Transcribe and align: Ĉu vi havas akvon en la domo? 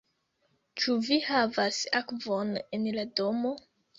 Ĉu 0.83 0.95
vi 1.07 1.17
havas 1.25 1.77
akvon 2.01 2.57
en 2.79 2.87
la 2.99 3.07
domo? 3.21 3.55